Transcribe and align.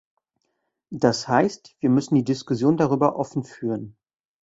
Das 0.89 1.27
heißt, 1.27 1.75
wir 1.79 1.91
müssen 1.91 2.15
die 2.15 2.23
Diskussion 2.23 2.75
darüber 2.75 3.17
offen 3.17 3.43
führen. 3.43 3.97